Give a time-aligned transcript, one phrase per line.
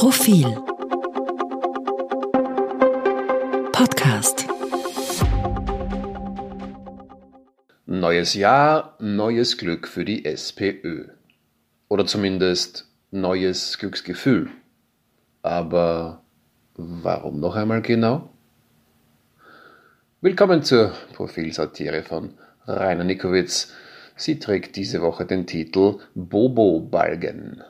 [0.00, 0.46] Profil
[3.70, 4.46] Podcast
[7.84, 11.08] Neues Jahr, neues Glück für die SPÖ.
[11.88, 14.48] Oder zumindest neues Glücksgefühl.
[15.42, 16.22] Aber
[16.76, 18.30] warum noch einmal genau?
[20.22, 23.74] Willkommen zur Profilsatire von Rainer Nikowitz.
[24.16, 27.62] Sie trägt diese Woche den Titel Bobo Balgen.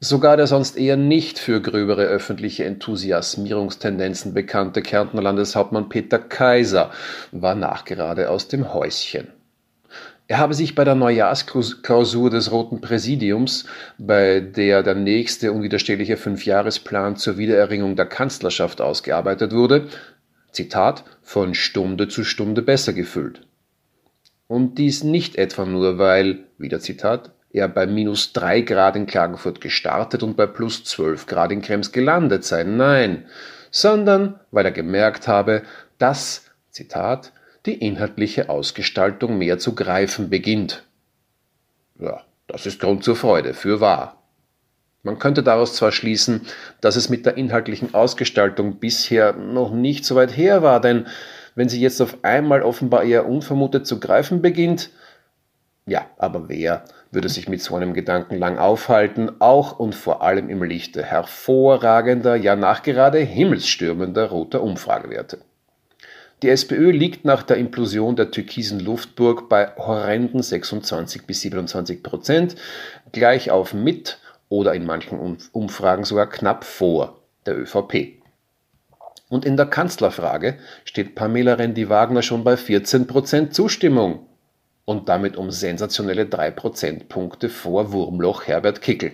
[0.00, 6.90] Sogar der sonst eher nicht für gröbere öffentliche Enthusiasmierungstendenzen bekannte Kärntner Landeshauptmann Peter Kaiser
[7.32, 9.28] war nachgerade aus dem Häuschen.
[10.28, 13.64] Er habe sich bei der Neujahrsklausur des Roten Präsidiums,
[13.96, 19.86] bei der der nächste unwiderstehliche Fünfjahresplan zur Wiedererringung der Kanzlerschaft ausgearbeitet wurde,
[20.50, 23.46] Zitat, von Stunde zu Stunde besser gefühlt.
[24.48, 29.60] Und dies nicht etwa nur, weil, wieder Zitat, er bei minus drei Grad in Klagenfurt
[29.60, 32.64] gestartet und bei plus zwölf Grad in Krems gelandet sei.
[32.64, 33.26] Nein,
[33.70, 35.62] sondern weil er gemerkt habe,
[35.98, 37.32] dass, Zitat,
[37.64, 40.84] die inhaltliche Ausgestaltung mehr zu greifen beginnt.
[41.98, 44.22] Ja, das ist Grund zur Freude, für wahr.
[45.02, 46.42] Man könnte daraus zwar schließen,
[46.80, 51.06] dass es mit der inhaltlichen Ausgestaltung bisher noch nicht so weit her war, denn
[51.54, 54.90] wenn sie jetzt auf einmal offenbar eher unvermutet zu greifen beginnt,
[55.86, 60.50] ja, aber wer würde sich mit so einem Gedanken lang aufhalten, auch und vor allem
[60.50, 65.38] im Lichte hervorragender, ja nachgerade himmelsstürmender roter Umfragewerte.
[66.42, 72.56] Die SPÖ liegt nach der Implosion der türkisen Luftburg bei horrenden 26 bis 27 Prozent,
[73.12, 78.22] gleich auf mit oder in manchen Umfragen sogar knapp vor der ÖVP.
[79.28, 84.26] Und in der Kanzlerfrage steht Pamela Rendi-Wagner schon bei 14 Prozent Zustimmung
[84.86, 89.12] und damit um sensationelle drei Prozentpunkte vor Wurmloch Herbert Kickel.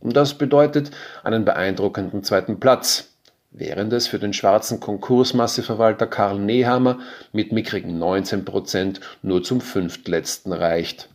[0.00, 0.90] Und das bedeutet
[1.22, 3.12] einen beeindruckenden zweiten Platz,
[3.50, 6.98] während es für den schwarzen Konkursmasseverwalter Karl Nehammer
[7.32, 11.08] mit mickrigen 19 Prozent nur zum fünftletzten reicht.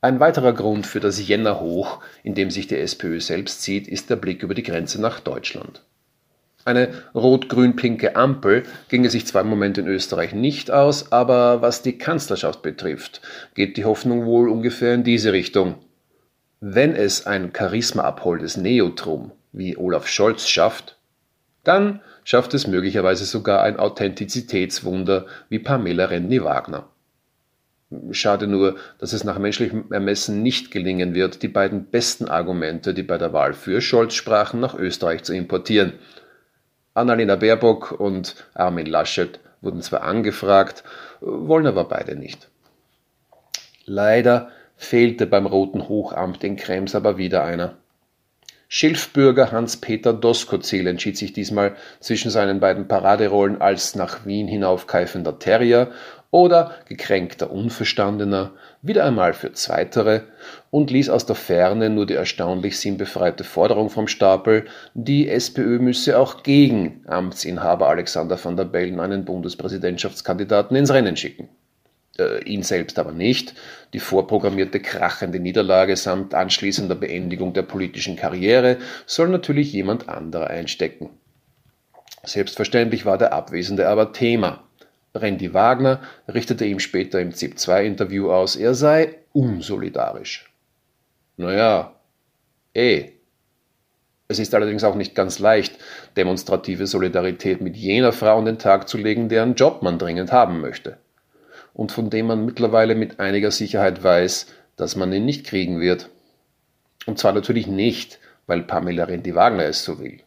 [0.00, 4.16] Ein weiterer Grund für das Jännerhoch, in dem sich die SPÖ selbst sieht, ist der
[4.16, 5.82] Blick über die Grenze nach Deutschland.
[6.66, 11.96] Eine rot-grün-pinke Ampel ginge sich zwar im Moment in Österreich nicht aus, aber was die
[11.96, 13.20] Kanzlerschaft betrifft,
[13.54, 15.76] geht die Hoffnung wohl ungefähr in diese Richtung.
[16.58, 20.98] Wenn es ein charismaabholdes Neotrum wie Olaf Scholz schafft,
[21.62, 26.88] dann schafft es möglicherweise sogar ein Authentizitätswunder wie Pamela Rendi-Wagner.
[28.10, 33.04] Schade nur, dass es nach menschlichem Ermessen nicht gelingen wird, die beiden besten Argumente, die
[33.04, 35.92] bei der Wahl für Scholz sprachen, nach Österreich zu importieren–
[36.96, 40.82] Annalena Baerbock und Armin Laschet wurden zwar angefragt,
[41.20, 42.48] wollen aber beide nicht.
[43.84, 47.76] Leider fehlte beim Roten Hochamt in Krems aber wieder einer.
[48.68, 55.92] Schilfbürger Hans-Peter Doskozil entschied sich diesmal zwischen seinen beiden Paraderollen als nach Wien hinaufkeifender Terrier
[56.32, 60.24] oder gekränkter Unverstandener wieder einmal für Zweitere
[60.70, 66.18] und ließ aus der Ferne nur die erstaunlich sinnbefreite Forderung vom Stapel, die SPÖ müsse
[66.18, 71.48] auch gegen Amtsinhaber Alexander van der Bellen einen Bundespräsidentschaftskandidaten ins Rennen schicken.
[72.18, 73.54] Äh, ihn selbst aber nicht.
[73.92, 81.10] Die vorprogrammierte krachende Niederlage samt anschließender Beendigung der politischen Karriere soll natürlich jemand anderer einstecken.
[82.24, 84.64] Selbstverständlich war der Abwesende aber Thema.
[85.14, 90.52] Randy Wagner richtete ihm später im ZIP-2-Interview aus, er sei unsolidarisch.
[91.36, 91.94] Naja,
[92.74, 93.12] eh.
[94.28, 95.78] Es ist allerdings auch nicht ganz leicht,
[96.16, 100.60] demonstrative Solidarität mit jener Frau an den Tag zu legen, deren Job man dringend haben
[100.60, 100.98] möchte.
[101.76, 106.08] Und von dem man mittlerweile mit einiger Sicherheit weiß, dass man ihn nicht kriegen wird.
[107.04, 110.20] Und zwar natürlich nicht, weil Pamela Rendi Wagner es so will,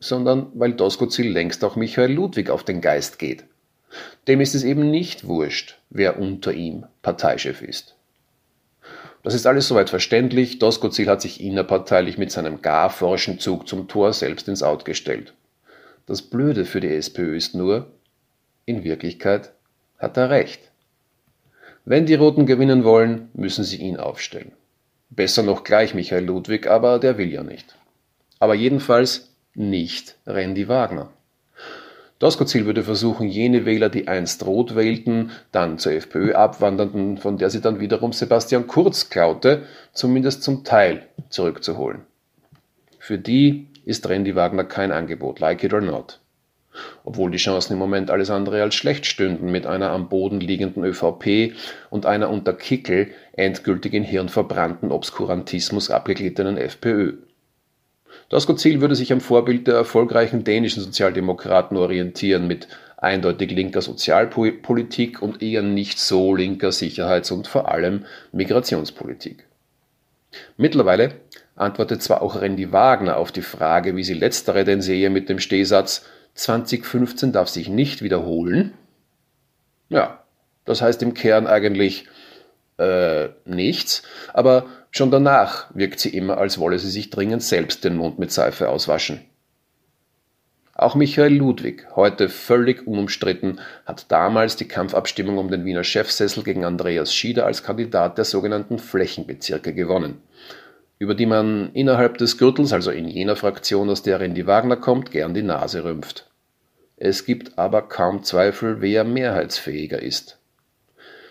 [0.00, 3.44] sondern weil Doskozil längst auch Michael Ludwig auf den Geist geht.
[4.28, 7.96] Dem ist es eben nicht wurscht, wer unter ihm Parteichef ist.
[9.22, 10.58] Das ist alles soweit verständlich.
[10.58, 15.32] Doskozil hat sich innerparteilich mit seinem gar forschen Zug zum Tor selbst ins Out gestellt.
[16.04, 17.92] Das Blöde für die SPÖ ist nur,
[18.66, 19.52] in Wirklichkeit
[19.98, 20.71] hat er recht.
[21.84, 24.52] Wenn die Roten gewinnen wollen, müssen sie ihn aufstellen.
[25.10, 27.76] Besser noch gleich Michael Ludwig, aber der will ja nicht.
[28.38, 31.10] Aber jedenfalls nicht Randy Wagner.
[32.22, 37.50] Doskozil würde versuchen, jene Wähler, die einst rot wählten, dann zur FPÖ abwanderten, von der
[37.50, 42.02] sie dann wiederum Sebastian Kurz klaute, zumindest zum Teil zurückzuholen.
[43.00, 46.20] Für die ist Randy Wagner kein Angebot, like it or not.
[47.04, 50.84] Obwohl die Chancen im Moment alles andere als schlecht stünden mit einer am Boden liegenden
[50.84, 51.54] ÖVP
[51.90, 57.14] und einer unter Kickel endgültig in hirnverbrannten Obskurantismus abgegliedenen FPÖ.
[58.28, 65.42] Doskozil würde sich am Vorbild der erfolgreichen dänischen Sozialdemokraten orientieren mit eindeutig linker Sozialpolitik und
[65.42, 69.46] eher nicht so linker Sicherheits- und vor allem Migrationspolitik.
[70.56, 71.16] Mittlerweile
[71.56, 75.38] antwortet zwar auch Randy Wagner auf die Frage, wie sie letztere denn sehe mit dem
[75.38, 78.74] Stehsatz 2015 darf sich nicht wiederholen.
[79.88, 80.24] Ja,
[80.64, 82.06] das heißt im Kern eigentlich
[82.78, 84.02] äh, nichts,
[84.32, 88.32] aber schon danach wirkt sie immer, als wolle sie sich dringend selbst den Mund mit
[88.32, 89.20] Seife auswaschen.
[90.74, 96.64] Auch Michael Ludwig, heute völlig unumstritten, hat damals die Kampfabstimmung um den Wiener Chefsessel gegen
[96.64, 100.22] Andreas Schieder als Kandidat der sogenannten Flächenbezirke gewonnen,
[101.02, 105.10] über die man innerhalb des Gürtels, also in jener Fraktion, aus der Randy Wagner kommt,
[105.10, 106.30] gern die Nase rümpft.
[106.96, 110.38] Es gibt aber kaum Zweifel, wer mehrheitsfähiger ist.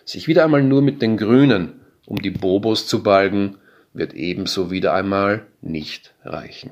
[0.04, 3.60] Sich wieder einmal nur mit den Grünen um die Bobos zu balgen,
[3.94, 6.72] wird ebenso wieder einmal nicht reichen.